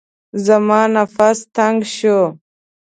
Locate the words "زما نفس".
0.45-1.37